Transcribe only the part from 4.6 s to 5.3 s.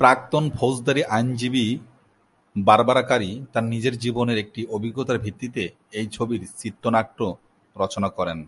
অভিজ্ঞতার